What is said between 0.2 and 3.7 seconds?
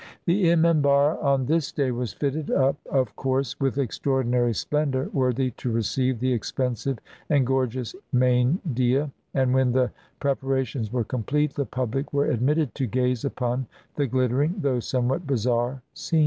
The emanharra on this day was fitted up of course